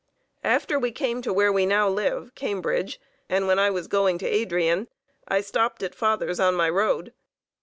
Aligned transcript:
After 0.43 0.79
we 0.79 0.91
came 0.91 1.21
to 1.21 1.31
where 1.31 1.51
we 1.53 1.67
now 1.67 1.87
live 1.87 2.31
(Cambridge), 2.33 2.99
and 3.29 3.45
when 3.45 3.59
I 3.59 3.69
was 3.69 3.87
going 3.87 4.17
to 4.17 4.27
Adrian, 4.27 4.87
I 5.27 5.41
stopped 5.41 5.83
at 5.83 5.93
father's 5.93 6.39
on 6.39 6.55
my 6.55 6.71
road. 6.71 7.13